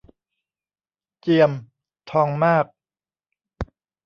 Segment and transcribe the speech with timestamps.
[1.19, 1.51] เจียม
[2.11, 2.65] ทองมาก